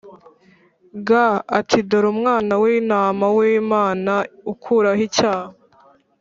Ga 1.07 1.25
ati 1.57 1.77
dore 1.89 2.07
umwana 2.15 2.53
w 2.61 2.63
intama 2.79 3.25
w 3.35 3.37
imana 3.59 4.13
ukuraho 4.53 5.01
icyaha 5.07 5.49